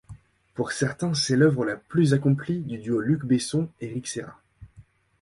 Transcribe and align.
Pour 0.55 0.71
certains, 0.71 1.13
c'est 1.13 1.35
l'œuvre 1.35 1.63
la 1.63 1.75
plus 1.75 2.15
accomplie 2.15 2.61
du 2.61 2.79
duo 2.79 3.01
Luc 3.01 3.23
Besson-Éric 3.23 4.07
Serra. 4.07 4.41